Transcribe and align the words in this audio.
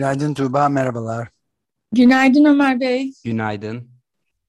Günaydın 0.00 0.34
Tuğba, 0.34 0.68
merhabalar. 0.68 1.28
Günaydın 1.92 2.44
Ömer 2.44 2.80
Bey. 2.80 3.12
Günaydın. 3.24 3.90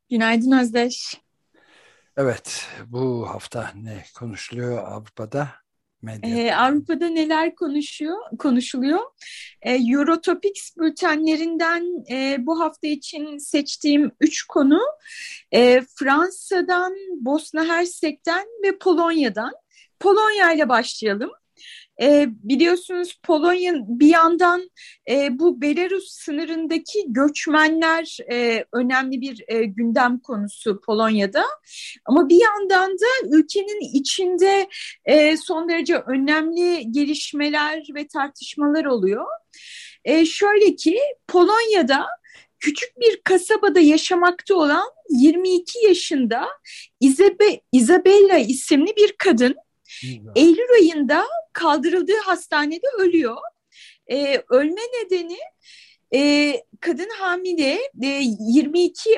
Günaydın 0.09 0.51
Özdeş. 0.51 1.21
Evet, 2.17 2.67
bu 2.87 3.29
hafta 3.29 3.71
ne 3.75 4.05
konuşuluyor 4.19 4.77
Avrupa'da? 4.77 5.49
Medyada. 6.01 6.39
Ee, 6.39 6.55
Avrupa'da 6.55 7.09
neler 7.09 7.55
konuşuyor, 7.55 8.17
konuşuluyor? 8.39 8.99
Ee, 9.61 9.73
Eurotopics 9.73 10.77
bültenlerinden 10.77 12.11
e, 12.11 12.37
bu 12.39 12.59
hafta 12.59 12.87
için 12.87 13.37
seçtiğim 13.37 14.11
üç 14.19 14.43
konu 14.43 14.79
e, 15.51 15.81
Fransa'dan, 15.95 16.93
Bosna 17.15 17.65
Hersek'ten 17.65 18.45
ve 18.63 18.77
Polonya'dan. 18.77 19.51
Polonya 19.99 20.51
ile 20.51 20.69
başlayalım. 20.69 21.31
E, 22.01 22.27
biliyorsunuz 22.29 23.19
Polonya 23.23 23.73
bir 23.77 24.07
yandan 24.07 24.69
e, 25.09 25.39
bu 25.39 25.61
Belarus 25.61 26.11
sınırındaki 26.11 27.03
göçmenler 27.07 28.17
e, 28.31 28.65
önemli 28.73 29.21
bir 29.21 29.43
e, 29.47 29.63
gündem 29.63 30.19
konusu 30.19 30.81
Polonya'da. 30.81 31.45
Ama 32.05 32.29
bir 32.29 32.41
yandan 32.41 32.91
da 32.91 33.37
ülkenin 33.37 33.99
içinde 33.99 34.69
e, 35.05 35.37
son 35.37 35.69
derece 35.69 35.95
önemli 35.95 36.91
gelişmeler 36.91 37.83
ve 37.95 38.07
tartışmalar 38.07 38.85
oluyor. 38.85 39.25
E, 40.05 40.25
şöyle 40.25 40.75
ki 40.75 40.99
Polonya'da 41.27 42.05
küçük 42.59 42.99
bir 42.99 43.21
kasabada 43.23 43.79
yaşamakta 43.79 44.55
olan 44.55 44.87
22 45.09 45.85
yaşında 45.87 46.47
Isabe, 46.99 47.61
Isabella 47.71 48.37
isimli 48.37 48.95
bir 48.97 49.15
kadın 49.17 49.55
Eylül 50.35 50.71
ayında 50.73 51.25
kaldırıldığı 51.53 52.17
hastanede 52.23 52.87
ölüyor. 52.97 53.37
E, 54.11 54.43
ölme 54.49 54.81
nedeni 55.01 55.37
e, 56.13 56.53
kadın 56.79 57.09
hamile 57.19 57.79
e, 58.03 58.21
22 58.39 59.09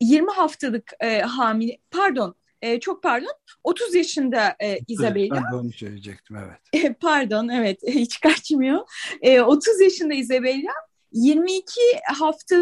20 0.00 0.30
haftalık 0.30 0.92
e, 1.00 1.20
hamile 1.20 1.78
pardon 1.90 2.34
e, 2.62 2.80
çok 2.80 3.02
pardon 3.02 3.32
30 3.64 3.94
yaşında 3.94 4.56
e, 4.62 4.78
Isabella. 4.88 5.34
Ben 5.34 5.52
de 5.52 5.56
onu 5.56 5.72
söyleyecektim 5.72 6.36
evet. 6.36 6.84
E, 6.84 6.92
pardon 7.00 7.48
evet 7.48 7.80
hiç 7.86 8.20
kaçmıyor. 8.20 8.80
E, 9.22 9.40
30 9.40 9.80
yaşında 9.80 10.14
Isabella 10.14 10.72
22 11.12 11.80
hafta 12.18 12.56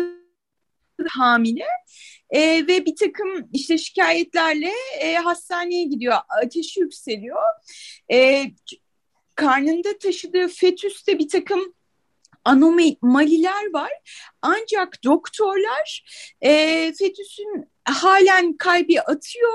hamile 1.08 1.64
e, 2.30 2.40
ve 2.40 2.86
bir 2.86 2.96
takım 2.96 3.48
işte 3.52 3.78
şikayetlerle 3.78 4.72
e, 5.00 5.14
hastaneye 5.14 5.84
gidiyor. 5.84 6.16
Ateşi 6.44 6.80
yükseliyor. 6.80 7.42
E, 8.12 8.44
karnında 9.34 9.98
taşıdığı 9.98 10.48
fetüste 10.48 11.18
bir 11.18 11.28
takım 11.28 11.75
anomaliler 12.46 13.72
var. 13.72 13.90
Ancak 14.42 15.04
doktorlar 15.04 16.04
e, 16.40 16.92
fetüsün 16.98 17.68
halen 17.86 18.56
kalbi 18.56 19.00
atıyor 19.00 19.52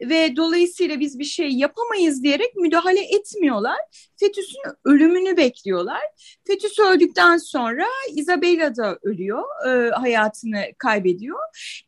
ve 0.00 0.36
dolayısıyla 0.36 1.00
biz 1.00 1.18
bir 1.18 1.24
şey 1.24 1.48
yapamayız 1.48 2.22
diyerek 2.22 2.56
müdahale 2.56 3.00
etmiyorlar. 3.00 3.78
Fetüsün 4.16 4.62
ölümünü 4.84 5.36
bekliyorlar. 5.36 6.02
Fetüs 6.46 6.78
öldükten 6.78 7.36
sonra 7.36 7.86
Isabella 8.14 8.76
da 8.76 8.98
ölüyor, 9.02 9.44
e, 9.66 9.90
hayatını 9.90 10.64
kaybediyor. 10.78 11.38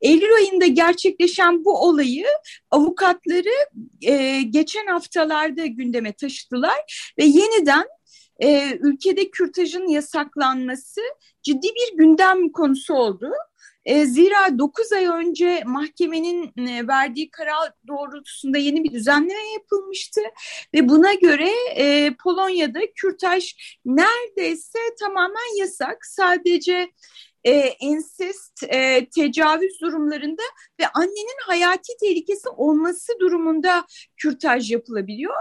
Eylül 0.01 0.35
ayında 0.35 0.67
gerçekleşen 0.67 1.65
bu 1.65 1.79
olayı 1.79 2.27
avukatları 2.71 3.55
e, 4.03 4.43
geçen 4.43 4.87
haftalarda 4.87 5.67
gündeme 5.67 6.13
taşıdılar 6.13 7.13
ve 7.19 7.25
yeniden 7.25 7.87
e, 8.39 8.79
ülkede 8.81 9.31
kürtajın 9.31 9.89
yasaklanması 9.89 11.01
ciddi 11.43 11.67
bir 11.67 11.97
gündem 11.97 12.53
konusu 12.53 12.95
oldu. 12.95 13.31
E, 13.85 14.07
zira 14.07 14.59
9 14.59 14.93
ay 14.93 15.07
önce 15.07 15.63
mahkemenin 15.67 16.67
e, 16.69 16.89
verdiği 16.89 17.31
karar 17.31 17.73
doğrultusunda 17.89 18.59
yeni 18.59 18.85
bir 18.85 18.93
düzenleme 18.93 19.53
yapılmıştı 19.53 20.21
ve 20.75 20.89
buna 20.89 21.15
göre 21.15 21.51
e, 21.77 22.15
Polonya'da 22.25 22.81
kürtaj 22.95 23.55
neredeyse 23.85 24.79
tamamen 25.01 25.59
yasak. 25.59 26.07
Sadece 26.07 26.91
e, 27.45 27.51
ensest, 27.81 28.63
e, 28.63 29.09
tecavüz 29.09 29.81
durumlarında 29.81 30.43
ve 30.81 30.85
annenin 30.95 31.39
hayati 31.43 31.93
tehlikesi 32.01 32.49
olması 32.49 33.13
durumunda 33.21 33.85
kürtaj 34.17 34.73
yapılabiliyor. 34.73 35.35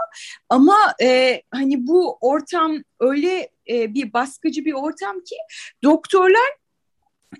Ama 0.48 0.78
e, 1.02 1.42
hani 1.50 1.86
bu 1.86 2.18
ortam 2.20 2.76
öyle 3.00 3.50
e, 3.68 3.94
bir 3.94 4.12
baskıcı 4.12 4.64
bir 4.64 4.72
ortam 4.72 5.20
ki 5.20 5.36
doktorlar 5.82 6.61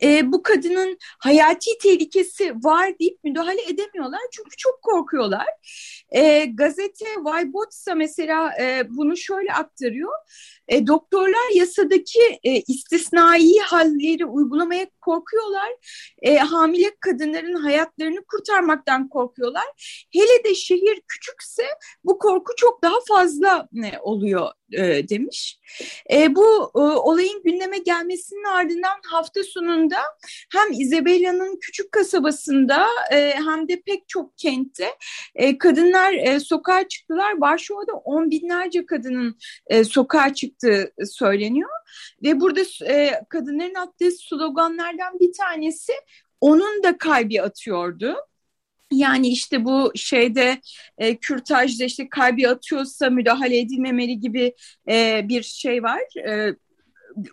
e, 0.03 0.33
bu 0.33 0.43
kadının 0.43 0.99
hayati 1.19 1.71
tehlikesi 1.83 2.55
var 2.55 2.99
deyip 3.01 3.25
müdahale 3.25 3.63
edemiyorlar 3.63 4.21
çünkü 4.33 4.57
çok 4.57 4.83
korkuyorlar. 4.83 5.47
E, 6.11 6.45
gazete 6.45 7.07
Vaybotsa 7.19 7.95
mesela 7.95 8.53
e, 8.61 8.87
bunu 8.89 9.17
şöyle 9.17 9.53
aktarıyor. 9.53 10.13
E, 10.69 10.87
doktorlar 10.87 11.55
yasadaki 11.55 12.41
e, 12.45 12.61
istisnai 12.61 13.59
halleri 13.59 14.27
uygulamaya 14.27 14.87
korkuyorlar. 15.01 15.69
E, 16.23 16.37
hamile 16.37 16.91
kadınların 17.01 17.55
hayatlarını 17.55 18.25
kurtarmaktan 18.25 19.09
korkuyorlar. 19.09 19.65
Hele 20.13 20.45
de 20.45 20.55
şehir 20.55 21.01
küçükse 21.09 21.65
bu 22.05 22.19
korku 22.19 22.53
çok 22.57 22.83
daha 22.83 22.97
fazla 23.09 23.69
e, 23.85 23.99
oluyor 23.99 24.49
e, 24.73 25.09
demiş. 25.09 25.59
E, 26.13 26.35
bu 26.35 26.71
e, 26.75 26.79
olayın 26.79 27.43
gündeme 27.45 27.79
gelmesinin 27.79 28.45
ardından 28.45 29.01
hafta 29.11 29.45
sonunda 29.45 29.97
hem 30.53 30.73
Isabella'nın 30.73 31.59
küçük 31.61 31.93
kasabasında 31.93 32.87
e, 33.13 33.35
hem 33.35 33.69
de 33.69 33.81
pek 33.81 34.09
çok 34.09 34.39
kentte 34.39 34.89
e, 35.35 35.59
kadınlar 35.59 36.13
e, 36.13 36.41
sokağa 36.41 36.89
çıktılar. 36.89 37.41
Varşova'da 37.41 37.93
on 37.93 38.31
binlerce 38.31 38.87
kadının 38.87 39.39
e, 39.67 39.85
sokağa 39.85 40.35
çıktığı 40.35 40.93
söyleniyor. 41.05 41.71
Ve 42.23 42.41
burada 42.41 42.61
e, 42.87 43.11
kadınların 43.29 43.75
attığı 43.75 44.11
sloganlardan 44.11 45.21
bir 45.21 45.33
tanesi 45.33 45.93
onun 46.41 46.83
da 46.83 46.99
kalbi 46.99 47.43
atıyordu. 47.43 48.17
Yani 48.93 49.29
işte 49.29 49.65
bu 49.65 49.93
şeyde 49.95 50.61
e, 50.99 51.17
kürtajda 51.17 51.85
işte 51.85 52.09
kalbi 52.09 52.49
atıyorsa 52.49 53.11
müdahale 53.11 53.59
edilmemeli 53.59 54.21
gibi 54.21 54.55
e, 54.89 55.21
bir 55.29 55.43
şey 55.43 55.83
var. 55.83 56.29
E, 56.29 56.55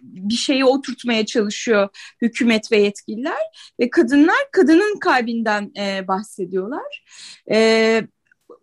bir 0.03 0.35
şeyi 0.35 0.65
oturtmaya 0.65 1.25
çalışıyor 1.25 1.89
hükümet 2.21 2.71
ve 2.71 2.77
yetkililer 2.77 3.41
ve 3.79 3.89
kadınlar 3.89 4.39
kadının 4.51 5.00
kalbinden 5.00 5.71
e, 5.77 6.07
bahsediyorlar. 6.07 7.03
E, 7.51 8.01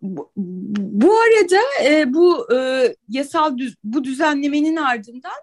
bu, 0.01 0.31
bu 0.77 1.15
arada 1.19 1.61
e, 1.83 2.13
bu 2.13 2.53
e, 2.55 2.95
yasal 3.09 3.57
düz, 3.57 3.75
bu 3.83 4.03
düzenlemenin 4.03 4.75
ardından 4.75 5.41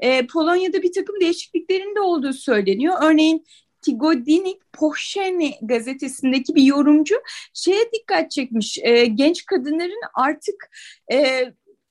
e, 0.00 0.26
Polonya'da 0.26 0.82
bir 0.82 0.92
takım 0.92 1.20
değişikliklerin 1.20 1.96
de 1.96 2.00
olduğu 2.00 2.32
söyleniyor. 2.32 2.94
Örneğin 3.02 3.44
Tigodinik 3.86 4.72
Pohşeni 4.72 5.54
gazetesindeki 5.62 6.54
bir 6.54 6.62
yorumcu 6.62 7.14
şeye 7.54 7.92
dikkat 7.92 8.30
çekmiş. 8.30 8.78
E, 8.82 9.06
genç 9.06 9.46
kadınların 9.46 10.00
artık 10.14 10.70
e, 11.12 11.44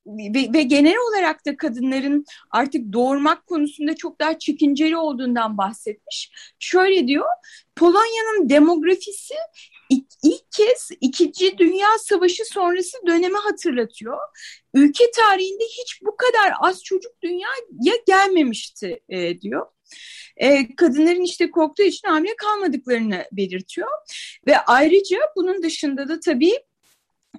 ve, 0.08 0.54
ve 0.54 0.64
genel 0.64 0.96
olarak 1.10 1.46
da 1.46 1.58
kadınların 1.58 2.26
artık 2.52 2.94
doğurmak 2.94 3.48
konusunda 3.48 3.96
çok 3.96 4.20
daha 4.20 4.40
çekinceli 4.40 4.98
olduğundan 4.98 5.58
bahsetmiş. 5.58 6.32
Şöyle 6.60 7.08
diyor, 7.08 7.26
Polonya'nın 7.76 8.50
demografisi 8.50 9.34
ilk, 9.90 10.06
ilk 10.24 10.52
kez 10.52 10.90
İkinci 11.02 11.58
Dünya 11.58 11.88
Savaşı 12.00 12.46
sonrası 12.46 12.98
dönemi 13.08 13.38
hatırlatıyor. 13.38 14.18
Ülke 14.74 15.12
tarihinde 15.12 15.64
hiç 15.64 16.02
bu 16.02 16.16
kadar 16.18 16.54
az 16.62 16.84
çocuk 16.84 17.12
dünyaya 17.24 17.98
gelmemişti 18.08 19.00
e, 19.10 19.42
diyor 19.42 19.66
e, 20.38 20.76
kadınların 20.76 21.24
işte 21.24 21.52
korktuğu 21.52 21.84
için 21.84 22.08
hamile 22.08 22.36
kalmadıklarını 22.36 23.26
belirtiyor. 23.32 23.88
Ve 24.48 24.58
ayrıca 24.58 25.18
bunun 25.36 25.64
dışında 25.64 26.08
da 26.08 26.20
tabii 26.20 26.54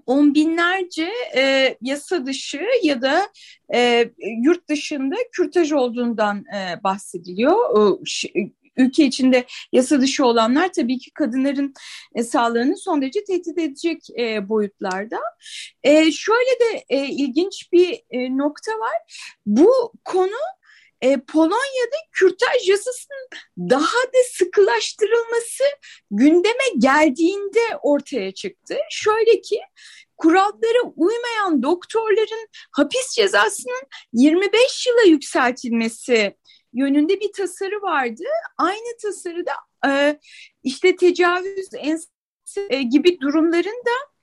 on 0.07 0.35
binlerce 0.35 1.11
e, 1.37 1.77
yasa 1.81 2.27
dışı 2.27 2.67
ya 2.83 3.03
da 3.03 3.29
e, 3.75 4.11
yurt 4.43 4.69
dışında 4.69 5.17
kürtaj 5.33 5.73
olduğundan 5.73 6.45
e, 6.57 6.83
bahsediliyor. 6.85 7.99
E, 8.37 8.51
ülke 8.77 9.05
içinde 9.05 9.45
yasa 9.73 10.01
dışı 10.01 10.27
olanlar 10.27 10.73
tabii 10.73 10.99
ki 10.99 11.11
kadınların 11.11 11.75
e, 12.15 12.23
sağlığını 12.23 12.77
son 12.77 13.03
derece 13.03 13.25
tehdit 13.25 13.59
edecek 13.59 13.99
e, 14.19 14.49
boyutlarda. 14.49 15.19
E, 15.83 16.13
şöyle 16.13 16.51
de 16.61 16.85
e, 16.89 17.07
ilginç 17.07 17.73
bir 17.73 18.03
e, 18.11 18.37
nokta 18.37 18.73
var. 18.73 19.29
Bu 19.47 19.93
konu 20.05 20.37
e, 21.03 21.21
Polonya'da 21.21 21.97
kürtaj 22.13 22.69
yasasının 22.69 23.29
daha 23.59 24.03
da 24.03 24.19
sıkılaştırılması 24.33 25.65
gündeme 26.11 26.65
geldiğinde 26.79 27.77
ortaya 27.83 28.35
çıktı. 28.35 28.77
Şöyle 28.91 29.41
ki 29.41 29.61
kurallara 30.17 30.83
uymayan 30.97 31.63
doktorların 31.63 32.49
hapis 32.71 33.11
cezasının 33.15 33.83
25 34.13 34.87
yıla 34.87 35.03
yükseltilmesi 35.03 36.37
yönünde 36.73 37.21
bir 37.21 37.33
tasarı 37.33 37.83
vardı. 37.83 38.25
Aynı 38.59 38.97
tasarıda 39.03 39.53
e, 39.89 40.19
işte 40.63 40.97
tecavüz 40.97 41.69
e, 42.71 42.83
gibi 42.83 43.21
durumların 43.21 43.83
da 43.87 44.16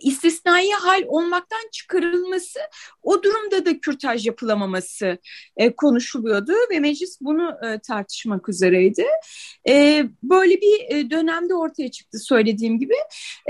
istisnai 0.00 0.70
hal 0.70 1.02
olmaktan 1.06 1.68
çıkarılması, 1.72 2.60
o 3.02 3.22
durumda 3.22 3.66
da 3.66 3.78
kürtaj 3.80 4.26
yapılamaması 4.26 5.18
e, 5.56 5.76
konuşuluyordu 5.76 6.52
ve 6.70 6.80
meclis 6.80 7.20
bunu 7.20 7.56
e, 7.66 7.78
tartışmak 7.78 8.48
üzereydi. 8.48 9.06
E, 9.68 10.04
böyle 10.22 10.54
bir 10.60 10.96
e, 10.96 11.10
dönemde 11.10 11.54
ortaya 11.54 11.90
çıktı 11.90 12.18
söylediğim 12.18 12.78
gibi. 12.78 12.94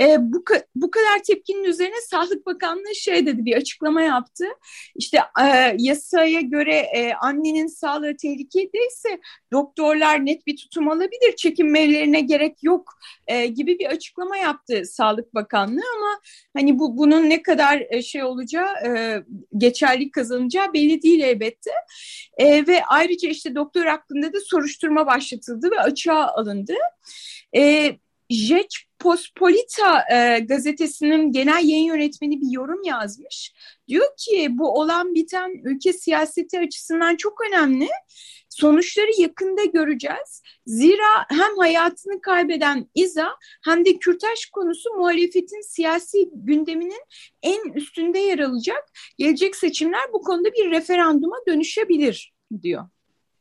E, 0.01 0.17
bu, 0.21 0.45
bu 0.75 0.91
kadar 0.91 1.23
tepkinin 1.27 1.65
üzerine 1.65 2.01
Sağlık 2.11 2.47
Bakanlığı 2.47 2.95
şey 2.95 3.27
dedi, 3.27 3.45
bir 3.45 3.57
açıklama 3.57 4.03
yaptı. 4.03 4.45
İşte 4.95 5.19
e, 5.43 5.77
yasaya 5.79 6.41
göre 6.41 6.75
e, 6.75 7.15
annenin 7.15 7.67
sağlığı 7.67 8.17
tehlikedeyse 8.17 9.21
doktorlar 9.53 10.27
net 10.27 10.47
bir 10.47 10.57
tutum 10.57 10.89
alabilir, 10.89 11.37
çekinmelerine 11.37 12.21
gerek 12.21 12.63
yok 12.63 12.95
e, 13.27 13.47
gibi 13.47 13.79
bir 13.79 13.87
açıklama 13.87 14.37
yaptı 14.37 14.83
Sağlık 14.85 15.35
Bakanlığı 15.35 15.83
ama 15.97 16.21
Hani 16.57 16.79
bu 16.79 16.97
bunun 16.97 17.31
ne 17.31 17.43
kadar 17.43 17.83
e, 17.91 18.03
şey 18.03 18.23
olacağı, 18.23 18.75
e, 18.87 19.23
geçerlik 19.57 20.15
kazanacağı 20.15 20.73
belli 20.73 21.03
değil 21.03 21.21
elbette. 21.21 21.71
E, 22.37 22.67
ve 22.67 22.85
ayrıca 22.85 23.29
işte 23.29 23.55
doktor 23.55 23.87
hakkında 23.87 24.33
da 24.33 24.39
soruşturma 24.41 25.07
başlatıldı 25.07 25.71
ve 25.71 25.81
açığa 25.81 26.27
alındı. 26.27 26.75
E, 27.57 27.93
Jeç 28.31 28.87
Pospolita 28.99 30.05
e, 30.13 30.39
gazetesinin 30.39 31.33
genel 31.33 31.69
yayın 31.69 31.85
yönetmeni 31.85 32.41
bir 32.41 32.51
yorum 32.51 32.83
yazmış. 32.85 33.53
Diyor 33.89 34.07
ki 34.19 34.49
bu 34.51 34.81
olan 34.81 35.15
biten 35.15 35.61
ülke 35.65 35.93
siyaseti 35.93 36.59
açısından 36.59 37.17
çok 37.17 37.39
önemli. 37.49 37.89
Sonuçları 38.55 39.21
yakında 39.21 39.65
göreceğiz. 39.65 40.43
Zira 40.67 41.27
hem 41.29 41.59
hayatını 41.59 42.21
kaybeden 42.21 42.91
İza 42.95 43.37
hem 43.65 43.85
de 43.85 43.99
kürtaj 43.99 44.47
konusu 44.53 44.91
muhalefetin 44.95 45.69
siyasi 45.69 46.31
gündeminin 46.33 47.05
en 47.43 47.73
üstünde 47.73 48.19
yer 48.19 48.39
alacak. 48.39 48.85
Gelecek 49.19 49.57
seçimler 49.57 50.13
bu 50.13 50.23
konuda 50.23 50.49
bir 50.53 50.71
referanduma 50.71 51.37
dönüşebilir 51.49 52.35
diyor. 52.63 52.89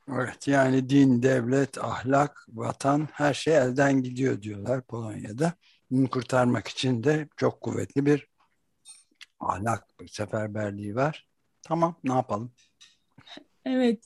Evet 0.09 0.47
yani 0.47 0.89
din, 0.89 1.23
devlet, 1.23 1.77
ahlak, 1.77 2.45
vatan 2.47 3.07
her 3.11 3.33
şey 3.33 3.57
elden 3.57 4.03
gidiyor 4.03 4.41
diyorlar 4.41 4.81
Polonya'da. 4.81 5.53
Bunu 5.91 6.09
kurtarmak 6.09 6.67
için 6.67 7.03
de 7.03 7.27
çok 7.37 7.61
kuvvetli 7.61 8.05
bir 8.05 8.27
ahlak 9.39 9.87
seferberliği 10.07 10.95
var. 10.95 11.27
Tamam 11.61 11.95
ne 12.03 12.13
yapalım? 12.13 12.51
Evet, 13.65 14.03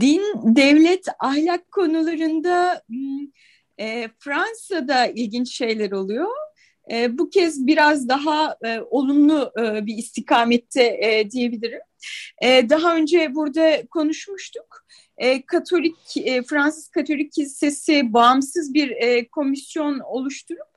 din, 0.00 0.22
devlet, 0.56 1.06
ahlak 1.20 1.72
konularında 1.72 2.82
hmm, 2.88 3.26
e, 3.80 4.08
Fransa'da 4.18 5.06
ilginç 5.06 5.56
şeyler 5.56 5.92
oluyor. 5.92 6.28
E, 6.92 7.18
bu 7.18 7.30
kez 7.30 7.66
biraz 7.66 8.08
daha 8.08 8.56
e, 8.64 8.80
olumlu 8.80 9.52
e, 9.58 9.86
bir 9.86 9.94
istikamette 9.94 10.98
e, 11.02 11.30
diyebilirim. 11.30 11.80
E, 12.42 12.68
daha 12.70 12.96
önce 12.96 13.34
burada 13.34 13.82
konuşmuştuk. 13.90 14.84
E, 15.20 15.42
Katolik 15.46 16.16
e, 16.16 16.42
Fransız 16.42 16.88
Katolik 16.88 17.32
Kilisesi 17.32 18.12
bağımsız 18.12 18.74
bir 18.74 18.90
e, 18.90 19.28
komisyon 19.28 20.00
oluşturup 20.00 20.70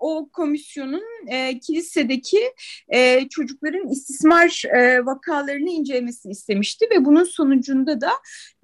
o 0.00 0.28
komisyonun 0.32 1.02
kilisedeki 1.66 2.38
çocukların 3.30 3.88
istismar 3.88 4.62
vakalarını 5.06 5.70
incelemesini 5.70 6.32
istemişti 6.32 6.86
ve 6.90 7.04
bunun 7.04 7.24
sonucunda 7.24 8.00
da 8.00 8.10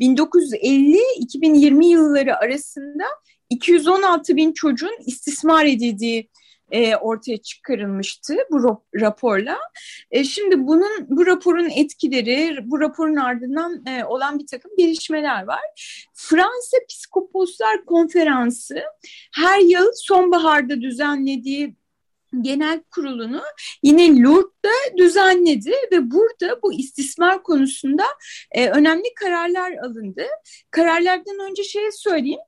1950-2020 0.00 1.84
yılları 1.84 2.36
arasında 2.36 3.04
216 3.50 4.36
bin 4.36 4.52
çocuğun 4.52 4.96
istismar 5.06 5.66
edildiği 5.66 6.28
e, 6.72 6.96
ortaya 6.96 7.36
çıkarılmıştı 7.36 8.36
bu 8.50 8.82
raporla. 8.94 9.58
E, 10.10 10.24
şimdi 10.24 10.66
bunun 10.66 11.06
bu 11.08 11.26
raporun 11.26 11.70
etkileri, 11.70 12.58
bu 12.62 12.80
raporun 12.80 13.16
ardından 13.16 13.86
e, 13.86 14.04
olan 14.04 14.38
bir 14.38 14.46
takım 14.46 14.70
gelişmeler 14.78 15.42
var. 15.42 15.60
Fransa 16.14 16.76
Psikoposlar 16.88 17.84
Konferansı 17.84 18.82
her 19.34 19.60
yıl 19.60 19.90
sonbaharda 19.94 20.80
düzenlediği 20.80 21.74
genel 22.40 22.80
kurulunu 22.90 23.42
yine 23.82 24.22
Lourdes'da 24.22 24.96
düzenledi 24.98 25.72
ve 25.92 26.10
burada 26.10 26.62
bu 26.62 26.72
istismar 26.72 27.42
konusunda 27.42 28.04
e, 28.52 28.68
önemli 28.68 29.14
kararlar 29.14 29.72
alındı. 29.72 30.24
Kararlardan 30.70 31.50
önce 31.50 31.64
şey 31.64 31.92
söyleyeyim, 31.92 32.40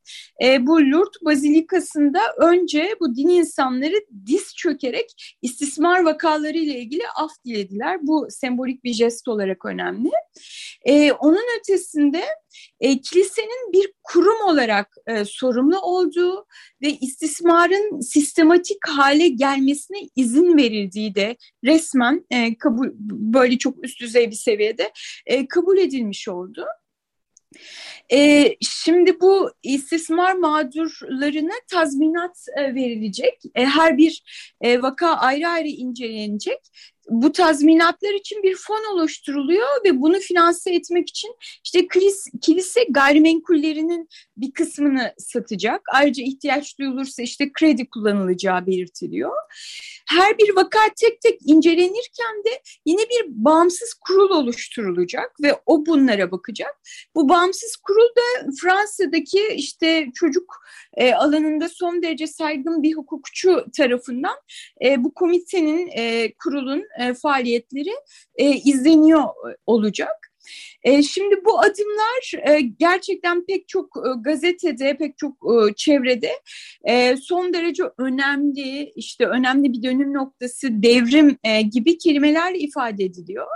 e, 0.42 0.66
bu 0.66 0.80
Lourdes 0.80 1.22
Bazilikası'nda 1.24 2.20
önce 2.38 2.94
bu 3.00 3.16
din 3.16 3.28
insanları 3.28 3.94
diz 4.26 4.54
çökerek 4.56 5.36
istismar 5.42 6.00
vakaları 6.00 6.58
ile 6.58 6.78
ilgili 6.78 7.02
af 7.16 7.30
dilediler. 7.44 7.98
Bu 8.02 8.26
sembolik 8.30 8.84
bir 8.84 8.92
jest 8.92 9.28
olarak 9.28 9.64
önemli. 9.64 10.10
E, 10.84 11.12
onun 11.12 11.58
ötesinde 11.60 12.24
e, 12.80 13.00
kilisenin 13.00 13.72
bir 13.72 13.92
kurum 14.02 14.40
olarak 14.46 14.94
e, 15.06 15.24
sorumlu 15.24 15.80
olduğu 15.80 16.46
ve 16.82 16.90
istismarın 16.90 18.00
sistematik 18.00 18.88
hale 18.88 19.28
gelmesine 19.28 19.98
izin 20.16 20.56
verildiği 20.56 21.14
de 21.14 21.36
resmen 21.64 22.26
e, 22.30 22.58
kabul 22.58 22.88
böyle 23.08 23.58
çok 23.58 23.84
üst 23.84 24.00
düzey 24.00 24.30
bir 24.30 24.36
seviyede 24.36 24.92
e, 25.26 25.48
kabul 25.48 25.78
edilmiş 25.78 26.28
oldu. 26.28 26.66
E, 28.12 28.48
şimdi 28.60 29.20
bu 29.20 29.50
istismar 29.62 30.32
mağdurlarına 30.32 31.54
tazminat 31.70 32.46
e, 32.56 32.74
verilecek. 32.74 33.42
E, 33.54 33.64
her 33.64 33.98
bir 33.98 34.22
e, 34.60 34.82
vaka 34.82 35.08
ayrı 35.08 35.48
ayrı 35.48 35.68
incelenecek 35.68 36.60
bu 37.08 37.32
tazminatlar 37.32 38.14
için 38.14 38.42
bir 38.42 38.56
fon 38.56 38.94
oluşturuluyor 38.94 39.84
ve 39.84 40.00
bunu 40.00 40.18
finanse 40.18 40.74
etmek 40.74 41.08
için 41.08 41.36
işte 41.64 41.88
kilise, 41.88 42.30
kilise 42.42 42.84
gayrimenkullerinin 42.90 44.08
bir 44.36 44.52
kısmını 44.52 45.14
satacak. 45.18 45.80
Ayrıca 45.92 46.24
ihtiyaç 46.24 46.78
duyulursa 46.78 47.22
işte 47.22 47.52
kredi 47.52 47.88
kullanılacağı 47.88 48.66
belirtiliyor. 48.66 49.32
Her 50.08 50.38
bir 50.38 50.56
vaka 50.56 50.80
tek 50.96 51.20
tek 51.20 51.40
incelenirken 51.44 52.44
de 52.46 52.62
yine 52.86 53.00
bir 53.00 53.24
bağımsız 53.26 53.94
kurul 53.94 54.30
oluşturulacak 54.30 55.42
ve 55.42 55.56
o 55.66 55.86
bunlara 55.86 56.30
bakacak. 56.30 56.76
Bu 57.14 57.28
bağımsız 57.28 57.76
kurul 57.76 58.08
da 58.16 58.50
Fransa'daki 58.60 59.48
işte 59.54 60.06
çocuk 60.14 60.64
e, 60.96 61.14
alanında 61.14 61.68
son 61.68 62.02
derece 62.02 62.26
saygın 62.26 62.82
bir 62.82 62.94
hukukçu 62.94 63.66
tarafından 63.76 64.36
e, 64.84 65.04
bu 65.04 65.14
komitenin, 65.14 65.90
e, 65.96 66.32
kurulun 66.44 66.82
e, 67.00 67.14
faaliyetleri 67.14 67.94
e, 68.36 68.50
izleniyor 68.50 69.22
e, 69.22 69.56
olacak. 69.66 70.30
E, 70.82 71.02
şimdi 71.02 71.44
bu 71.44 71.60
adımlar 71.60 72.48
e, 72.48 72.60
gerçekten 72.60 73.46
pek 73.46 73.68
çok 73.68 73.88
gazetede, 74.20 74.96
pek 74.96 75.18
çok 75.18 75.36
çevrede 75.76 76.30
son 77.22 77.52
derece 77.52 77.82
önemli, 77.98 78.92
işte 78.96 79.26
önemli 79.26 79.72
bir 79.72 79.82
dönüm 79.82 80.14
noktası, 80.14 80.68
devrim 80.82 81.38
gibi 81.72 81.98
kelimeler 81.98 82.54
ifade 82.54 83.04
ediliyor. 83.04 83.46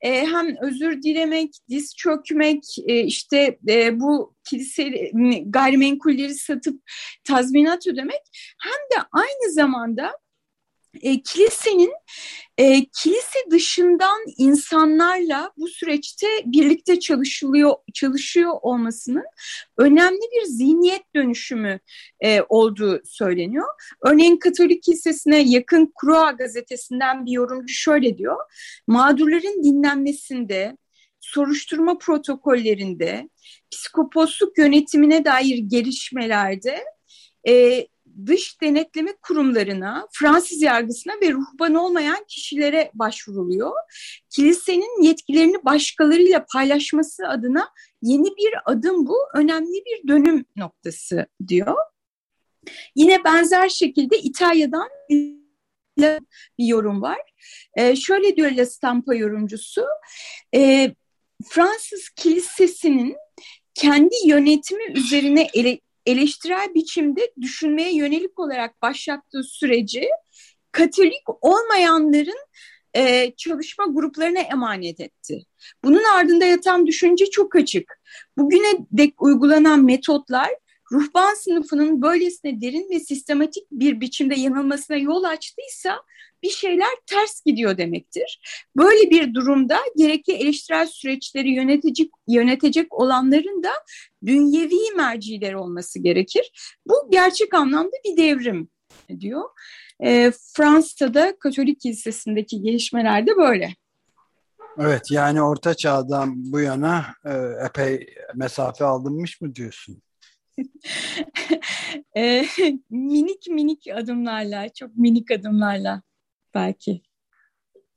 Hem 0.00 0.56
özür 0.62 1.02
dilemek, 1.02 1.50
diz 1.68 1.96
çökmek, 1.96 2.62
işte 2.86 3.58
bu 3.92 4.34
kilise 4.50 5.10
gayrimenkulleri 5.46 6.34
satıp 6.34 6.82
tazminat 7.24 7.86
ödemek 7.86 8.22
hem 8.58 8.98
de 8.98 9.06
aynı 9.12 9.52
zamanda 9.52 10.12
e, 11.00 11.22
kilisenin 11.22 11.92
e, 12.58 12.84
kilise 12.84 13.38
dışından 13.50 14.20
insanlarla 14.38 15.52
bu 15.56 15.68
süreçte 15.68 16.26
birlikte 16.44 17.00
çalışılıyor 17.00 17.74
çalışıyor 17.94 18.52
olmasının 18.62 19.24
önemli 19.78 20.20
bir 20.20 20.44
zihniyet 20.44 21.14
dönüşümü 21.14 21.80
e, 22.20 22.40
olduğu 22.48 23.00
söyleniyor. 23.04 23.68
Örneğin 24.06 24.36
Katolik 24.36 24.82
Kilisesi'ne 24.82 25.38
yakın 25.38 25.92
Kruğa 26.00 26.30
gazetesinden 26.30 27.26
bir 27.26 27.32
yorumcu 27.32 27.74
şöyle 27.74 28.18
diyor. 28.18 28.36
Mağdurların 28.86 29.64
dinlenmesinde, 29.64 30.76
soruşturma 31.20 31.98
protokollerinde, 31.98 33.28
psikoposluk 33.70 34.58
yönetimine 34.58 35.24
dair 35.24 35.58
gelişmelerde 35.58 36.84
e, 37.48 37.86
dış 38.26 38.60
denetleme 38.60 39.16
kurumlarına, 39.22 40.08
Fransız 40.12 40.62
yargısına 40.62 41.12
ve 41.22 41.32
ruhban 41.32 41.74
olmayan 41.74 42.24
kişilere 42.28 42.90
başvuruluyor. 42.94 43.72
Kilisenin 44.30 45.02
yetkilerini 45.02 45.64
başkalarıyla 45.64 46.46
paylaşması 46.52 47.28
adına 47.28 47.68
yeni 48.02 48.26
bir 48.26 48.54
adım 48.64 49.06
bu, 49.06 49.16
önemli 49.34 49.84
bir 49.86 50.08
dönüm 50.08 50.44
noktası 50.56 51.26
diyor. 51.48 51.76
Yine 52.96 53.24
benzer 53.24 53.68
şekilde 53.68 54.18
İtalya'dan 54.18 54.88
bir 55.10 56.18
yorum 56.58 57.02
var. 57.02 57.20
E, 57.76 57.96
şöyle 57.96 58.36
diyor 58.36 58.50
La 58.50 58.66
Stampa 58.66 59.14
yorumcusu, 59.14 59.84
e, 60.54 60.90
Fransız 61.48 62.08
kilisesinin 62.08 63.16
kendi 63.74 64.14
yönetimi 64.26 64.92
üzerine 64.92 65.48
ele, 65.54 65.80
eleştirel 66.06 66.74
biçimde 66.74 67.32
düşünmeye 67.40 67.94
yönelik 67.96 68.38
olarak 68.38 68.82
başlattığı 68.82 69.42
süreci 69.42 70.08
Katolik 70.72 71.22
olmayanların 71.40 72.46
e, 72.94 73.32
çalışma 73.36 73.84
gruplarına 73.90 74.40
emanet 74.40 75.00
etti. 75.00 75.44
Bunun 75.84 76.04
ardında 76.04 76.44
yatan 76.44 76.86
düşünce 76.86 77.26
çok 77.26 77.56
açık. 77.56 78.00
Bugüne 78.38 78.86
dek 78.92 79.22
uygulanan 79.22 79.84
metotlar 79.84 80.50
ruhban 80.92 81.34
sınıfının 81.34 82.02
böylesine 82.02 82.60
derin 82.60 82.90
ve 82.90 83.00
sistematik 83.00 83.64
bir 83.70 84.00
biçimde 84.00 84.34
yanılmasına 84.34 84.96
yol 84.96 85.24
açtıysa 85.24 86.02
bir 86.42 86.50
şeyler 86.50 86.88
ters 87.06 87.42
gidiyor 87.46 87.78
demektir. 87.78 88.40
Böyle 88.76 89.10
bir 89.10 89.34
durumda 89.34 89.78
gerekli 89.96 90.32
eleştirel 90.32 90.86
süreçleri 90.86 91.50
yönetecek, 91.50 92.10
yönetecek 92.28 93.00
olanların 93.00 93.62
da 93.62 93.72
dünyevi 94.26 94.96
merciler 94.96 95.52
olması 95.52 95.98
gerekir. 95.98 96.76
Bu 96.86 96.94
gerçek 97.10 97.54
anlamda 97.54 97.96
bir 98.04 98.16
devrim 98.16 98.68
diyor. 99.20 99.44
E, 100.00 100.32
Fransa'da 100.56 101.36
Katolik 101.38 101.80
Kilisesi'ndeki 101.80 102.62
gelişmeler 102.62 103.26
de 103.26 103.36
böyle. 103.36 103.74
Evet 104.78 105.10
yani 105.10 105.42
orta 105.42 105.74
çağdan 105.74 106.52
bu 106.52 106.60
yana 106.60 107.06
e, 107.24 107.32
epey 107.66 108.06
mesafe 108.34 108.84
alınmış 108.84 109.40
mı 109.40 109.54
diyorsun? 109.54 110.02
e, 112.16 112.44
minik 112.90 113.48
minik 113.48 113.86
adımlarla, 113.94 114.68
çok 114.68 114.96
minik 114.96 115.30
adımlarla 115.30 116.02
belki. 116.54 117.02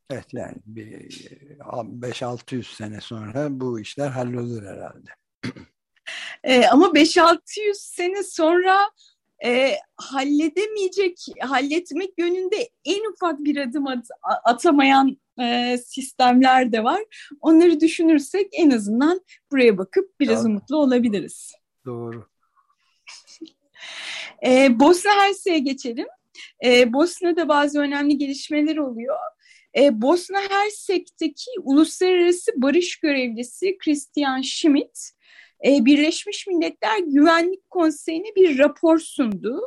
Evet 0.09 0.33
yani 0.33 0.55
5-600 0.65 2.75
sene 2.75 3.01
sonra 3.01 3.59
bu 3.59 3.79
işler 3.79 4.09
hallolur 4.09 4.63
herhalde. 4.63 5.09
E, 6.43 6.67
ama 6.67 6.85
5-600 6.85 7.39
sene 7.74 8.24
sonra 8.24 8.77
e, 9.45 9.71
halledemeyecek, 9.97 11.17
halletmek 11.39 12.13
yönünde 12.17 12.69
en 12.85 13.12
ufak 13.12 13.39
bir 13.39 13.57
adım 13.57 13.88
at, 13.88 14.07
atamayan 14.43 15.17
e, 15.41 15.77
sistemler 15.77 16.71
de 16.71 16.83
var. 16.83 17.01
Onları 17.41 17.79
düşünürsek 17.79 18.47
en 18.51 18.69
azından 18.69 19.21
buraya 19.51 19.77
bakıp 19.77 20.19
biraz 20.19 20.43
Doğru. 20.43 20.51
umutlu 20.51 20.77
olabiliriz. 20.77 21.53
Doğru. 21.85 22.27
E, 24.45 24.79
Bosna 24.79 25.11
Hersek'e 25.11 25.59
geçelim. 25.59 26.07
E, 26.65 26.93
Bosna'da 26.93 27.47
bazı 27.47 27.79
önemli 27.79 28.17
gelişmeler 28.17 28.77
oluyor. 28.77 29.17
E, 29.77 30.01
Bosna 30.01 30.39
Hersek'teki 30.49 31.51
uluslararası 31.63 32.51
barış 32.55 32.99
görevlisi 32.99 33.77
Christian 33.77 34.41
Schmidt 34.41 35.15
e, 35.65 35.85
Birleşmiş 35.85 36.47
Milletler 36.47 36.99
Güvenlik 36.99 37.69
Konseyi'ne 37.69 38.35
bir 38.35 38.57
rapor 38.57 38.99
sundu 38.99 39.61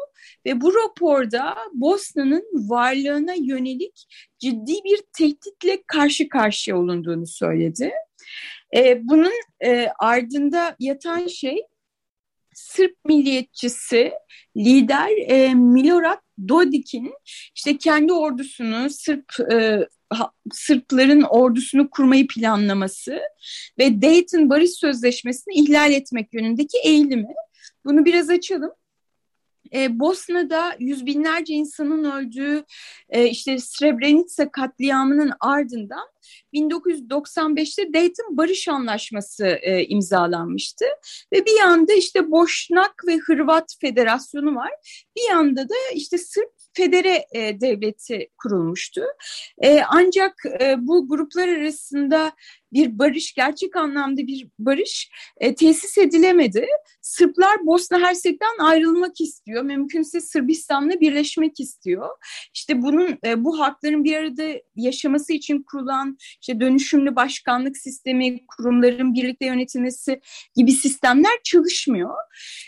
ve 0.46 0.60
bu 0.60 0.74
raporda 0.74 1.56
Bosna'nın 1.72 2.44
varlığına 2.52 3.34
yönelik 3.34 4.06
ciddi 4.38 4.72
bir 4.84 5.00
tehditle 5.18 5.82
karşı 5.86 6.28
karşıya 6.28 6.78
olunduğunu 6.78 7.26
söyledi. 7.26 7.92
E, 8.76 9.08
bunun 9.08 9.32
e, 9.64 9.88
ardında 9.98 10.76
yatan 10.80 11.26
şey 11.26 11.62
Sırp 12.58 12.96
milliyetçisi 13.04 14.12
lider 14.56 15.08
e, 15.26 15.54
Milorad 15.54 16.18
Dodik'in 16.48 17.14
işte 17.54 17.78
kendi 17.78 18.12
ordusunu 18.12 18.90
Sırp 18.90 19.52
e, 19.52 19.86
Sırpların 20.52 21.22
ordusunu 21.22 21.90
kurmayı 21.90 22.26
planlaması 22.26 23.20
ve 23.78 24.02
Dayton 24.02 24.50
Barış 24.50 24.70
Sözleşmesi'ni 24.70 25.54
ihlal 25.54 25.92
etmek 25.92 26.34
yönündeki 26.34 26.78
eğilimi. 26.84 27.34
Bunu 27.84 28.04
biraz 28.04 28.30
açalım. 28.30 28.70
E, 29.74 29.98
Bosna'da 29.98 30.76
yüz 30.78 31.06
binlerce 31.06 31.54
insanın 31.54 32.04
öldüğü 32.04 32.64
e, 33.08 33.26
işte 33.26 33.58
Srebrenica 33.58 34.50
katliamının 34.52 35.32
ardından 35.40 36.08
1995'te 36.54 37.92
Dayton 37.92 38.36
Barış 38.36 38.68
Anlaşması 38.68 39.46
e, 39.46 39.84
imzalanmıştı 39.84 40.84
ve 41.32 41.46
bir 41.46 41.58
yanda 41.58 41.92
işte 41.92 42.30
Boşnak 42.30 42.94
ve 43.06 43.16
Hırvat 43.16 43.76
Federasyonu 43.80 44.54
var. 44.54 44.70
Bir 45.16 45.30
yanda 45.30 45.68
da 45.68 45.74
işte 45.94 46.18
Sırp 46.18 46.57
federe 46.78 47.26
e, 47.32 47.60
devleti 47.60 48.28
kurulmuştu. 48.38 49.02
E, 49.58 49.80
ancak 49.88 50.34
e, 50.60 50.76
bu 50.78 51.08
gruplar 51.08 51.48
arasında 51.48 52.32
bir 52.72 52.98
barış, 52.98 53.34
gerçek 53.34 53.76
anlamda 53.76 54.26
bir 54.26 54.48
barış 54.58 55.10
e, 55.40 55.54
tesis 55.54 55.98
edilemedi. 55.98 56.66
Sırplar 57.00 57.66
Bosna 57.66 58.00
Hersek'ten 58.00 58.58
ayrılmak 58.64 59.20
istiyor. 59.20 59.62
Mümkünse 59.62 60.20
Sırbistan'la 60.20 61.00
birleşmek 61.00 61.60
istiyor. 61.60 62.08
İşte 62.54 62.82
bunun 62.82 63.18
e, 63.24 63.44
bu 63.44 63.60
hakların 63.60 64.04
bir 64.04 64.16
arada 64.16 64.60
yaşaması 64.76 65.32
için 65.32 65.62
kurulan 65.62 66.18
işte 66.40 66.60
dönüşümlü 66.60 67.16
başkanlık 67.16 67.76
sistemi, 67.76 68.46
kurumların 68.46 69.14
birlikte 69.14 69.46
yönetilmesi 69.46 70.20
gibi 70.56 70.72
sistemler 70.72 71.38
çalışmıyor. 71.44 72.14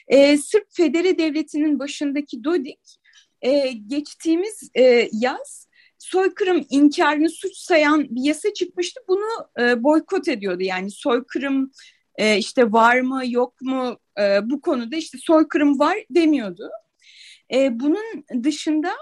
E, 0.08 0.36
Sırp 0.36 0.66
Federe 0.70 1.18
Devleti'nin 1.18 1.78
başındaki 1.78 2.44
Dodik 2.44 2.99
e, 3.42 3.72
geçtiğimiz 3.72 4.70
e, 4.74 5.08
yaz 5.12 5.68
soykırım 5.98 6.66
inkarını 6.70 7.30
suç 7.30 7.56
sayan 7.56 8.06
bir 8.10 8.24
yasa 8.24 8.52
çıkmıştı. 8.52 9.00
Bunu 9.08 9.48
e, 9.60 9.82
boykot 9.82 10.28
ediyordu. 10.28 10.62
Yani 10.62 10.90
soykırım 10.90 11.70
e, 12.16 12.38
işte 12.38 12.72
var 12.72 13.00
mı 13.00 13.22
yok 13.26 13.60
mu 13.60 13.98
e, 14.20 14.50
bu 14.50 14.60
konuda 14.60 14.96
işte 14.96 15.18
soykırım 15.18 15.78
var 15.78 15.96
demiyordu. 16.10 16.70
E, 17.52 17.80
bunun 17.80 18.24
dışında 18.44 18.92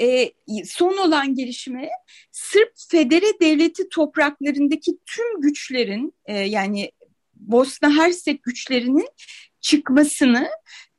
e, 0.00 0.32
son 0.64 0.96
olan 0.96 1.34
gelişme 1.34 1.88
Sırp 2.32 2.72
Federe 2.90 3.40
Devleti 3.40 3.88
topraklarındaki 3.88 4.98
tüm 5.06 5.40
güçlerin 5.40 6.14
e, 6.26 6.38
yani 6.38 6.92
Bosna 7.34 7.96
Hersek 7.96 8.42
güçlerinin 8.42 9.08
çıkmasını 9.64 10.48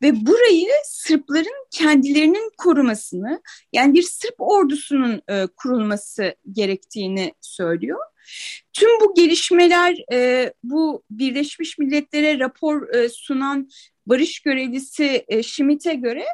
ve 0.01 0.25
burayı 0.25 0.69
Sırpların 0.84 1.67
kendilerinin 1.72 2.51
korumasını 2.57 3.41
yani 3.74 3.93
bir 3.93 4.01
Sırp 4.01 4.36
ordusunun 4.38 5.22
e, 5.27 5.48
kurulması 5.48 6.36
gerektiğini 6.51 7.34
söylüyor. 7.41 8.00
Tüm 8.74 8.89
bu 9.01 9.13
gelişmeler 9.13 9.95
e, 10.12 10.53
bu 10.63 11.03
Birleşmiş 11.12 11.77
Milletler'e 11.77 12.39
rapor 12.39 12.93
e, 12.93 13.10
sunan 13.10 13.69
barış 14.05 14.39
görevlisi 14.39 15.25
e, 15.27 15.43
Schmidt'e 15.43 15.93
göre 15.93 16.25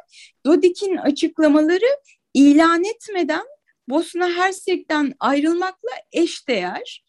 Dodik'in 0.46 0.96
açıklamaları 0.96 1.98
ilan 2.34 2.84
etmeden 2.84 3.46
Bosna 3.88 4.30
Hersek'ten 4.30 5.14
ayrılmakla 5.20 5.90
eşdeğer. 6.12 7.04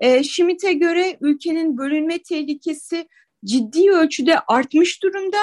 E, 0.00 0.24
Schmidt'e 0.24 0.72
göre 0.72 1.16
ülkenin 1.20 1.78
bölünme 1.78 2.18
tehlikesi 2.18 3.08
ciddi 3.44 3.90
ölçüde 3.90 4.40
artmış 4.40 5.02
durumda 5.02 5.38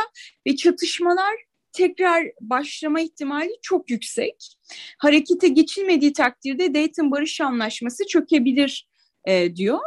ve 0.48 0.56
çatışmalar 0.56 1.36
tekrar 1.74 2.28
başlama 2.42 3.02
ihtimali 3.02 3.52
çok 3.62 3.90
yüksek. 3.90 4.58
Harekete 4.98 5.48
geçilmediği 5.48 6.14
takdirde 6.14 6.74
Dayton 6.74 7.12
Barış 7.12 7.42
Anlaşması 7.42 8.08
çökebilir 8.08 8.88
e, 9.26 9.56
diyor. 9.56 9.80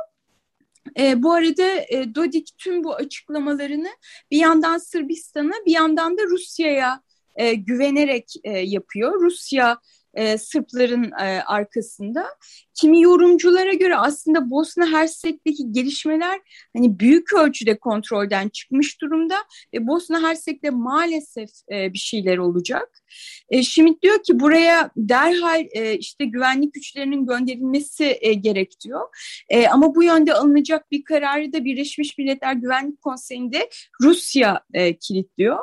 E, 0.99 1.23
bu 1.23 1.33
arada 1.33 1.67
e, 1.88 2.14
Dodik 2.14 2.49
tüm 2.59 2.85
bu 2.85 2.95
açıklamalarını 2.95 3.88
bir 4.31 4.38
yandan 4.38 4.79
Sırbistan'a 4.79 5.55
bir 5.67 5.73
yandan 5.73 6.19
da 6.19 6.23
Rusya'ya 6.23 7.02
e, 7.37 7.55
güvenerek 7.55 8.33
e, 8.45 8.59
yapıyor. 8.59 9.21
Rusya 9.21 9.79
e, 10.14 10.38
Sırpların 10.38 11.12
e, 11.12 11.43
arkasında. 11.47 12.26
Kimi 12.75 13.02
yorumculara 13.02 13.73
göre 13.73 13.97
aslında 13.97 14.50
Bosna 14.50 14.87
Hersek'teki 14.87 15.73
gelişmeler 15.73 16.40
hani 16.76 16.99
büyük 16.99 17.35
ölçüde 17.35 17.79
kontrolden 17.79 18.49
çıkmış 18.49 19.00
durumda 19.00 19.37
ve 19.75 19.87
Bosna 19.87 20.23
Hersek'te 20.23 20.71
maalesef 20.71 21.50
e, 21.73 21.93
bir 21.93 21.99
şeyler 21.99 22.38
olacak. 22.38 23.02
E, 23.49 23.62
Schmidt 23.62 24.02
diyor 24.02 24.23
ki 24.23 24.40
buraya 24.40 24.90
derhal 24.97 25.67
e, 25.73 25.99
işte 25.99 26.25
güvenlik 26.25 26.75
güçlerinin 26.75 27.26
gönderilmesi 27.26 28.19
e, 28.21 28.35
gerek 28.35 28.81
diyor. 28.85 29.09
E, 29.49 29.69
ama 29.69 29.95
bu 29.95 30.02
yönde 30.02 30.35
alınacak 30.35 30.90
bir 30.90 31.05
kararı 31.05 31.52
da 31.52 31.64
Birleşmiş 31.64 32.19
Milletler 32.19 32.52
Güvenlik 32.52 33.00
Konseyi'nde 33.00 33.71
Rusya 34.02 34.61
e, 34.75 34.97
kilitliyor. 34.97 35.59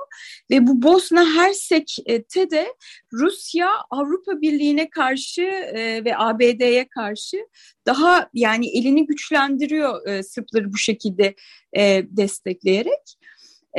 Ve 0.51 0.67
bu 0.67 0.81
Bosna 0.81 1.25
Hersek'te 1.35 2.51
de 2.51 2.67
Rusya 3.13 3.69
Avrupa 3.89 4.36
Birliği'ne 4.41 4.89
karşı 4.89 5.41
e, 5.41 6.05
ve 6.05 6.17
ABD'ye 6.17 6.87
karşı 6.87 7.37
daha 7.85 8.29
yani 8.33 8.77
elini 8.77 9.05
güçlendiriyor 9.05 10.07
e, 10.07 10.23
Sırpları 10.23 10.73
bu 10.73 10.77
şekilde 10.77 11.35
e, 11.77 12.03
destekleyerek. 12.09 13.17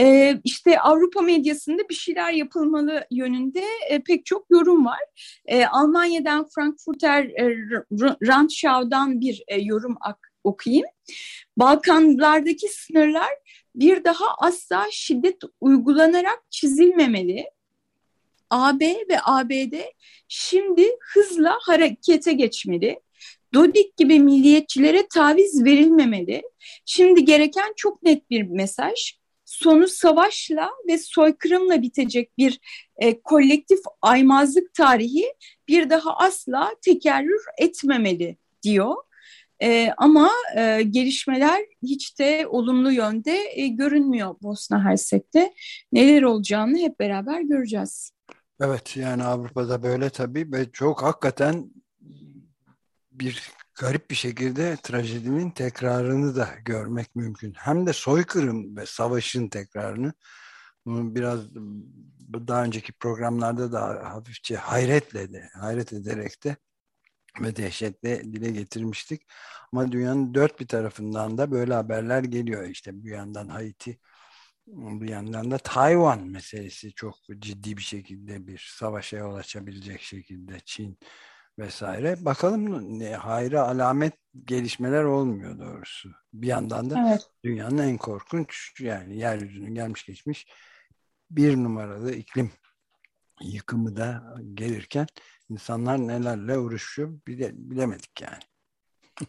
E, 0.00 0.34
işte 0.44 0.80
Avrupa 0.80 1.20
medyasında 1.22 1.88
bir 1.88 1.94
şeyler 1.94 2.32
yapılmalı 2.32 3.06
yönünde 3.10 3.62
e, 3.90 3.98
pek 3.98 4.26
çok 4.26 4.46
yorum 4.50 4.86
var. 4.86 5.00
E, 5.46 5.66
Almanya'dan 5.66 6.46
Frankfurter 6.54 7.24
e, 7.24 7.56
Randschau'dan 8.26 9.20
bir 9.20 9.42
e, 9.48 9.60
yorum 9.60 9.96
okuyayım. 10.44 10.86
Balkanlardaki 11.56 12.68
sınırlar 12.68 13.30
bir 13.74 14.04
daha 14.04 14.24
asla 14.38 14.86
şiddet 14.90 15.36
uygulanarak 15.60 16.42
çizilmemeli. 16.50 17.44
AB 18.50 18.80
ve 18.80 19.18
ABD 19.24 19.74
şimdi 20.28 20.90
hızla 21.00 21.58
harekete 21.60 22.32
geçmeli. 22.32 23.00
Dodik 23.54 23.96
gibi 23.96 24.20
milliyetçilere 24.20 25.06
taviz 25.08 25.64
verilmemeli. 25.64 26.42
Şimdi 26.84 27.24
gereken 27.24 27.72
çok 27.76 28.02
net 28.02 28.30
bir 28.30 28.42
mesaj. 28.42 29.18
Sonu 29.44 29.88
savaşla 29.88 30.70
ve 30.88 30.98
soykırımla 30.98 31.82
bitecek 31.82 32.38
bir 32.38 32.60
e, 32.96 33.20
kolektif 33.20 33.78
aymazlık 34.02 34.74
tarihi 34.74 35.34
bir 35.68 35.90
daha 35.90 36.16
asla 36.16 36.70
tekerrür 36.82 37.42
etmemeli 37.58 38.36
diyor. 38.62 38.94
E, 39.62 39.90
ama 39.96 40.30
e, 40.56 40.82
gelişmeler 40.82 41.62
hiç 41.82 42.18
de 42.18 42.46
olumlu 42.48 42.92
yönde 42.92 43.38
e, 43.52 43.66
görünmüyor 43.66 44.36
Bosna 44.42 44.84
Hersek'te. 44.84 45.54
Neler 45.92 46.22
olacağını 46.22 46.78
hep 46.78 47.00
beraber 47.00 47.40
göreceğiz. 47.40 48.12
Evet 48.60 48.96
yani 48.96 49.24
Avrupa'da 49.24 49.82
böyle 49.82 50.10
tabii 50.10 50.52
ve 50.52 50.72
çok 50.72 51.02
hakikaten 51.02 51.70
bir 53.12 53.52
garip 53.74 54.10
bir 54.10 54.14
şekilde 54.14 54.76
trajedinin 54.82 55.50
tekrarını 55.50 56.36
da 56.36 56.48
görmek 56.64 57.16
mümkün. 57.16 57.54
Hem 57.56 57.86
de 57.86 57.92
soykırım 57.92 58.76
ve 58.76 58.86
savaşın 58.86 59.48
tekrarını. 59.48 60.12
Bunu 60.86 61.14
biraz 61.14 61.54
daha 62.48 62.64
önceki 62.64 62.92
programlarda 62.92 63.72
da 63.72 64.10
hafifçe 64.14 64.56
hayretle 64.56 65.32
de, 65.32 65.48
hayret 65.54 65.92
ederek 65.92 66.44
de 66.44 66.56
ve 67.40 67.56
dehşetle 67.56 68.24
dile 68.24 68.50
getirmiştik. 68.50 69.22
Ama 69.72 69.92
dünyanın 69.92 70.34
dört 70.34 70.60
bir 70.60 70.68
tarafından 70.68 71.38
da 71.38 71.50
böyle 71.50 71.74
haberler 71.74 72.24
geliyor. 72.24 72.64
İşte 72.64 73.04
bir 73.04 73.10
yandan 73.10 73.48
Haiti, 73.48 73.98
bir 74.72 75.08
yandan 75.08 75.50
da 75.50 75.58
Tayvan 75.58 76.26
meselesi 76.26 76.92
çok 76.92 77.14
ciddi 77.38 77.76
bir 77.76 77.82
şekilde 77.82 78.46
bir 78.46 78.72
savaşa 78.76 79.16
yol 79.16 79.34
açabilecek 79.34 80.00
şekilde 80.00 80.60
Çin 80.64 80.98
vesaire. 81.58 82.24
Bakalım 82.24 82.98
ne 82.98 83.14
hayra 83.14 83.62
alamet 83.62 84.12
gelişmeler 84.44 85.04
olmuyor 85.04 85.58
doğrusu. 85.58 86.10
Bir 86.32 86.46
yandan 86.46 86.90
da 86.90 87.04
evet. 87.08 87.30
dünyanın 87.44 87.78
en 87.78 87.96
korkunç 87.96 88.80
yani 88.80 89.18
yeryüzünün 89.18 89.74
gelmiş 89.74 90.06
geçmiş 90.06 90.46
bir 91.30 91.56
numaralı 91.56 92.12
iklim 92.14 92.50
yıkımı 93.42 93.96
da 93.96 94.34
gelirken 94.54 95.06
insanlar 95.50 95.98
nelerle 95.98 96.58
uğraşıyor 96.58 97.20
bile, 97.26 97.50
bilemedik 97.54 98.20
yani. 98.20 98.42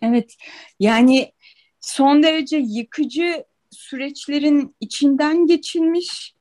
Evet 0.02 0.36
yani 0.80 1.34
son 1.80 2.24
derece 2.24 2.58
yıkıcı 2.58 3.46
süreçlerin 3.72 4.76
içinden 4.80 5.46
geçilmiş 5.48 6.34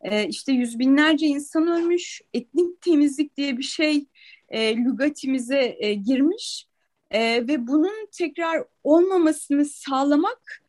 e, 0.00 0.28
işte 0.28 0.52
yüz 0.52 0.78
binlerce 0.78 1.26
insan 1.26 1.66
ölmüş 1.66 2.22
etnik 2.34 2.82
temizlik 2.82 3.36
diye 3.36 3.58
bir 3.58 3.62
şey 3.62 4.06
e, 4.48 4.76
lügatimize 4.76 5.76
e, 5.78 5.94
girmiş 5.94 6.66
e, 7.10 7.20
ve 7.20 7.66
bunun 7.66 8.08
tekrar 8.12 8.64
olmamasını 8.84 9.64
sağlamak 9.64 10.62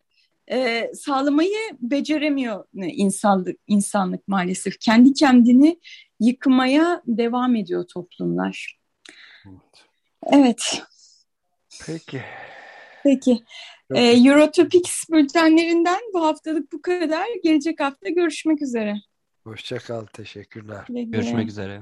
e, 0.51 0.91
sağlamayı 0.93 1.57
beceremiyor 1.79 2.65
insanlık, 2.73 3.59
insanlık 3.67 4.27
maalesef. 4.27 4.79
Kendi 4.79 5.13
kendini 5.13 5.79
yıkmaya 6.19 7.01
devam 7.07 7.55
ediyor 7.55 7.87
toplumlar. 7.87 8.79
Evet. 9.45 9.85
evet. 10.31 10.83
Peki. 11.85 12.21
Peki. 13.05 13.43
Ee, 13.95 14.01
Eurotopics 14.01 15.09
bültenlerinden 15.11 15.99
bu 16.13 16.25
haftalık 16.25 16.71
bu 16.71 16.81
kadar. 16.81 17.27
Gelecek 17.43 17.79
hafta 17.79 18.09
görüşmek 18.09 18.61
üzere. 18.61 18.95
Hoşçakal. 19.43 20.05
Teşekkürler. 20.05 20.85
Görüşmek 20.89 21.49
üzere. 21.49 21.81